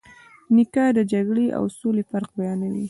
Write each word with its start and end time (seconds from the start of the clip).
نیکه 0.55 0.83
د 0.97 0.99
جګړې 1.11 1.47
او 1.57 1.63
سولې 1.79 2.03
فرق 2.09 2.29
بیانوي. 2.39 2.79